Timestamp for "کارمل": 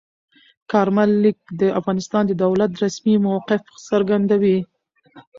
0.71-1.09